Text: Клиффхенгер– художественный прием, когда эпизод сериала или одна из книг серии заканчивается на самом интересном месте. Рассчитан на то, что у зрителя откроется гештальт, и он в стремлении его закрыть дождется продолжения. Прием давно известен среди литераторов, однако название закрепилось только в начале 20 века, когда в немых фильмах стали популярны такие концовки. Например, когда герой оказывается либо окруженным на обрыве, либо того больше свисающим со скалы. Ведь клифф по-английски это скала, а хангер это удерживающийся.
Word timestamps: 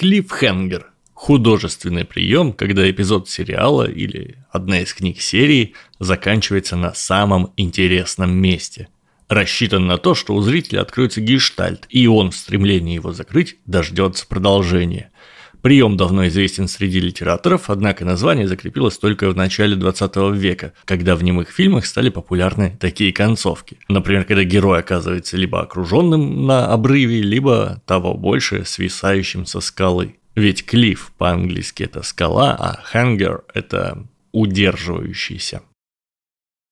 Клиффхенгер– 0.00 0.86
художественный 1.12 2.06
прием, 2.06 2.54
когда 2.54 2.90
эпизод 2.90 3.28
сериала 3.28 3.84
или 3.84 4.38
одна 4.50 4.80
из 4.80 4.94
книг 4.94 5.20
серии 5.20 5.74
заканчивается 5.98 6.74
на 6.74 6.94
самом 6.94 7.52
интересном 7.58 8.32
месте. 8.32 8.88
Рассчитан 9.28 9.86
на 9.86 9.98
то, 9.98 10.14
что 10.14 10.34
у 10.34 10.40
зрителя 10.40 10.80
откроется 10.80 11.20
гештальт, 11.20 11.84
и 11.90 12.06
он 12.06 12.30
в 12.30 12.36
стремлении 12.36 12.94
его 12.94 13.12
закрыть 13.12 13.58
дождется 13.66 14.26
продолжения. 14.26 15.12
Прием 15.62 15.96
давно 15.96 16.26
известен 16.28 16.68
среди 16.68 17.00
литераторов, 17.00 17.68
однако 17.68 18.04
название 18.04 18.48
закрепилось 18.48 18.96
только 18.96 19.28
в 19.30 19.36
начале 19.36 19.76
20 19.76 20.16
века, 20.34 20.72
когда 20.84 21.16
в 21.16 21.22
немых 21.22 21.50
фильмах 21.50 21.84
стали 21.86 22.08
популярны 22.08 22.76
такие 22.80 23.12
концовки. 23.12 23.78
Например, 23.88 24.24
когда 24.24 24.42
герой 24.44 24.80
оказывается 24.80 25.36
либо 25.36 25.60
окруженным 25.60 26.46
на 26.46 26.72
обрыве, 26.72 27.20
либо 27.20 27.82
того 27.86 28.14
больше 28.14 28.64
свисающим 28.64 29.44
со 29.44 29.60
скалы. 29.60 30.16
Ведь 30.34 30.64
клифф 30.64 31.12
по-английски 31.18 31.82
это 31.82 32.02
скала, 32.02 32.56
а 32.58 32.80
хангер 32.82 33.42
это 33.52 34.06
удерживающийся. 34.32 35.62